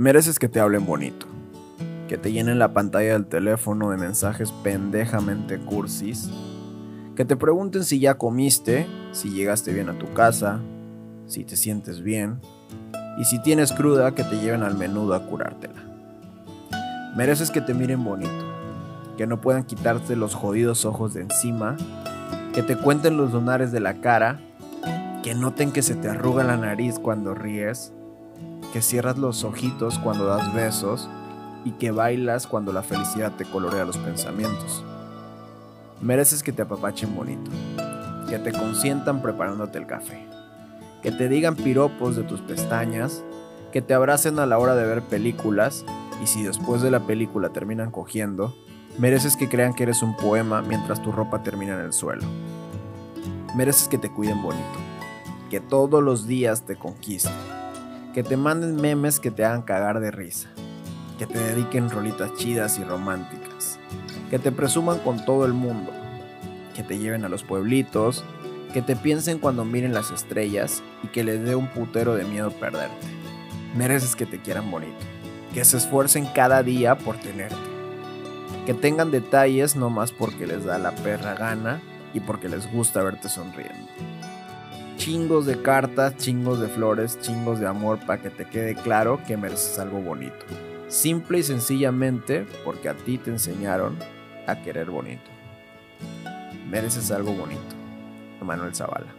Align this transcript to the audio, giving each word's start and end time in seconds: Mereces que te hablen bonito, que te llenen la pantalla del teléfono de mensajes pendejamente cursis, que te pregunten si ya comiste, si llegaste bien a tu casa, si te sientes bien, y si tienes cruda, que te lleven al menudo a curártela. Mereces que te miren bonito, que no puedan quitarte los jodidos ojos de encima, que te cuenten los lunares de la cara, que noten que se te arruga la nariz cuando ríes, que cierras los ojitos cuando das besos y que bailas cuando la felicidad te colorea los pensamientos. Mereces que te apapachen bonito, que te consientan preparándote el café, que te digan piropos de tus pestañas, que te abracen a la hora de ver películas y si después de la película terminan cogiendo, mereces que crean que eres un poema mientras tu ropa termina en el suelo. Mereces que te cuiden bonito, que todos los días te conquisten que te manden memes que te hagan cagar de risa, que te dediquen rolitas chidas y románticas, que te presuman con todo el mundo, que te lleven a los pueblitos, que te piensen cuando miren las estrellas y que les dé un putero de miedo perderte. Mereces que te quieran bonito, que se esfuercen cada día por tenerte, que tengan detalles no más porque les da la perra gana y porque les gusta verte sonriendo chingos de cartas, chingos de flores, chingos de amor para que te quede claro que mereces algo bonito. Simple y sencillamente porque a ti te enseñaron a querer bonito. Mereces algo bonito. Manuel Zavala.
Mereces 0.00 0.38
que 0.38 0.48
te 0.48 0.60
hablen 0.60 0.86
bonito, 0.86 1.26
que 2.08 2.16
te 2.16 2.32
llenen 2.32 2.58
la 2.58 2.72
pantalla 2.72 3.12
del 3.12 3.26
teléfono 3.26 3.90
de 3.90 3.98
mensajes 3.98 4.50
pendejamente 4.50 5.58
cursis, 5.58 6.30
que 7.14 7.26
te 7.26 7.36
pregunten 7.36 7.84
si 7.84 8.00
ya 8.00 8.14
comiste, 8.14 8.86
si 9.12 9.28
llegaste 9.28 9.74
bien 9.74 9.90
a 9.90 9.98
tu 9.98 10.10
casa, 10.14 10.58
si 11.26 11.44
te 11.44 11.54
sientes 11.54 12.00
bien, 12.00 12.40
y 13.18 13.24
si 13.24 13.42
tienes 13.42 13.74
cruda, 13.74 14.14
que 14.14 14.24
te 14.24 14.40
lleven 14.40 14.62
al 14.62 14.74
menudo 14.74 15.12
a 15.12 15.26
curártela. 15.26 15.82
Mereces 17.14 17.50
que 17.50 17.60
te 17.60 17.74
miren 17.74 18.02
bonito, 18.02 18.46
que 19.18 19.26
no 19.26 19.42
puedan 19.42 19.64
quitarte 19.64 20.16
los 20.16 20.34
jodidos 20.34 20.86
ojos 20.86 21.12
de 21.12 21.20
encima, 21.20 21.76
que 22.54 22.62
te 22.62 22.78
cuenten 22.78 23.18
los 23.18 23.34
lunares 23.34 23.70
de 23.70 23.80
la 23.80 24.00
cara, 24.00 24.40
que 25.22 25.34
noten 25.34 25.72
que 25.72 25.82
se 25.82 25.94
te 25.94 26.08
arruga 26.08 26.42
la 26.42 26.56
nariz 26.56 26.98
cuando 26.98 27.34
ríes, 27.34 27.92
que 28.72 28.82
cierras 28.82 29.18
los 29.18 29.44
ojitos 29.44 29.98
cuando 29.98 30.26
das 30.26 30.52
besos 30.54 31.08
y 31.64 31.72
que 31.72 31.90
bailas 31.90 32.46
cuando 32.46 32.72
la 32.72 32.82
felicidad 32.82 33.32
te 33.36 33.44
colorea 33.44 33.84
los 33.84 33.98
pensamientos. 33.98 34.84
Mereces 36.00 36.42
que 36.42 36.52
te 36.52 36.62
apapachen 36.62 37.14
bonito, 37.14 37.50
que 38.28 38.38
te 38.38 38.52
consientan 38.52 39.20
preparándote 39.20 39.78
el 39.78 39.86
café, 39.86 40.26
que 41.02 41.12
te 41.12 41.28
digan 41.28 41.56
piropos 41.56 42.16
de 42.16 42.22
tus 42.22 42.40
pestañas, 42.40 43.22
que 43.72 43.82
te 43.82 43.94
abracen 43.94 44.38
a 44.38 44.46
la 44.46 44.58
hora 44.58 44.74
de 44.74 44.86
ver 44.86 45.02
películas 45.02 45.84
y 46.22 46.26
si 46.26 46.42
después 46.42 46.80
de 46.82 46.90
la 46.90 47.00
película 47.00 47.50
terminan 47.50 47.90
cogiendo, 47.90 48.54
mereces 48.98 49.36
que 49.36 49.48
crean 49.48 49.74
que 49.74 49.82
eres 49.82 50.02
un 50.02 50.16
poema 50.16 50.62
mientras 50.62 51.02
tu 51.02 51.12
ropa 51.12 51.42
termina 51.42 51.74
en 51.74 51.80
el 51.80 51.92
suelo. 51.92 52.22
Mereces 53.54 53.88
que 53.88 53.98
te 53.98 54.10
cuiden 54.10 54.42
bonito, 54.42 54.78
que 55.50 55.60
todos 55.60 56.02
los 56.02 56.26
días 56.26 56.62
te 56.62 56.76
conquisten 56.76 57.59
que 58.14 58.24
te 58.24 58.36
manden 58.36 58.76
memes 58.76 59.20
que 59.20 59.30
te 59.30 59.44
hagan 59.44 59.62
cagar 59.62 60.00
de 60.00 60.10
risa, 60.10 60.48
que 61.18 61.26
te 61.26 61.38
dediquen 61.38 61.90
rolitas 61.90 62.34
chidas 62.34 62.78
y 62.78 62.84
románticas, 62.84 63.78
que 64.30 64.38
te 64.38 64.50
presuman 64.50 64.98
con 64.98 65.24
todo 65.24 65.44
el 65.44 65.52
mundo, 65.52 65.92
que 66.74 66.82
te 66.82 66.98
lleven 66.98 67.24
a 67.24 67.28
los 67.28 67.44
pueblitos, 67.44 68.24
que 68.72 68.82
te 68.82 68.96
piensen 68.96 69.38
cuando 69.38 69.64
miren 69.64 69.94
las 69.94 70.10
estrellas 70.10 70.82
y 71.04 71.08
que 71.08 71.22
les 71.22 71.44
dé 71.44 71.54
un 71.54 71.68
putero 71.68 72.14
de 72.16 72.24
miedo 72.24 72.50
perderte. 72.50 73.06
Mereces 73.76 74.16
que 74.16 74.26
te 74.26 74.40
quieran 74.40 74.70
bonito, 74.70 74.98
que 75.54 75.64
se 75.64 75.76
esfuercen 75.76 76.26
cada 76.34 76.64
día 76.64 76.98
por 76.98 77.16
tenerte, 77.16 77.56
que 78.66 78.74
tengan 78.74 79.12
detalles 79.12 79.76
no 79.76 79.88
más 79.88 80.10
porque 80.10 80.48
les 80.48 80.64
da 80.64 80.78
la 80.78 80.92
perra 80.96 81.34
gana 81.34 81.80
y 82.12 82.18
porque 82.18 82.48
les 82.48 82.70
gusta 82.72 83.02
verte 83.04 83.28
sonriendo 83.28 83.88
chingos 85.00 85.46
de 85.46 85.62
cartas, 85.62 86.14
chingos 86.18 86.60
de 86.60 86.68
flores, 86.68 87.18
chingos 87.22 87.58
de 87.58 87.66
amor 87.66 87.98
para 88.04 88.20
que 88.20 88.28
te 88.28 88.44
quede 88.44 88.74
claro 88.74 89.18
que 89.26 89.38
mereces 89.38 89.78
algo 89.78 89.98
bonito. 90.02 90.44
Simple 90.88 91.38
y 91.38 91.42
sencillamente 91.42 92.44
porque 92.66 92.90
a 92.90 92.94
ti 92.94 93.16
te 93.16 93.30
enseñaron 93.30 93.96
a 94.46 94.60
querer 94.60 94.90
bonito. 94.90 95.30
Mereces 96.68 97.10
algo 97.12 97.32
bonito. 97.32 97.74
Manuel 98.42 98.74
Zavala. 98.74 99.14